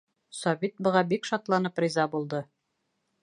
Сабит 0.37 0.73
быға 0.87 1.03
бик 1.11 1.29
шатланып 1.31 1.83
риза 1.85 2.09
булды. 2.17 2.43